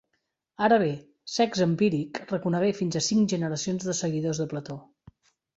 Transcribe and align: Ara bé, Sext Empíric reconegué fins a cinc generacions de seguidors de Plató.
Ara 0.67 0.79
bé, 0.83 0.87
Sext 1.33 1.65
Empíric 1.65 2.21
reconegué 2.33 2.71
fins 2.79 2.97
a 2.97 3.05
cinc 3.11 3.31
generacions 3.37 3.89
de 3.91 3.99
seguidors 4.03 4.43
de 4.45 4.53
Plató. 4.57 4.83